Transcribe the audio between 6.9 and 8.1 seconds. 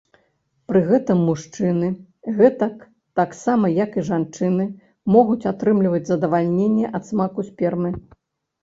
ад смаку спермы.